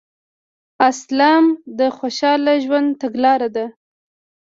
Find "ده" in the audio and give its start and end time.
3.55-3.65